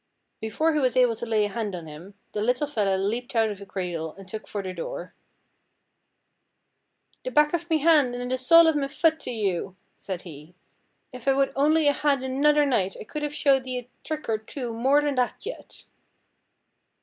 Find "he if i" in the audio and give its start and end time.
10.23-11.33